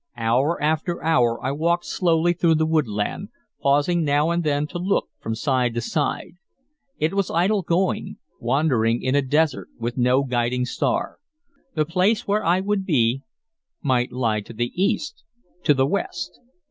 Hour 0.17 0.59
after 0.63 1.03
hour 1.03 1.39
I 1.45 1.51
walked 1.51 1.85
slowly 1.85 2.33
through 2.33 2.55
the 2.55 2.65
woodland, 2.65 3.29
pausing 3.61 4.03
now 4.03 4.31
and 4.31 4.43
then 4.43 4.65
to 4.69 4.79
look 4.79 5.09
from 5.19 5.35
side 5.35 5.75
to 5.75 5.81
side. 5.81 6.37
It 6.97 7.13
was 7.13 7.29
idle 7.29 7.61
going, 7.61 8.17
wandering 8.39 9.03
in 9.03 9.13
a 9.13 9.21
desert 9.21 9.69
with 9.77 9.99
no 9.99 10.23
guiding 10.23 10.65
star. 10.65 11.19
The 11.75 11.85
place 11.85 12.25
where 12.27 12.43
I 12.43 12.61
would 12.61 12.83
be 12.83 13.21
might 13.83 14.11
lie 14.11 14.41
to 14.41 14.53
the 14.53 14.71
east, 14.73 15.23
to 15.65 15.75
the 15.75 15.85
west. 15.85 16.39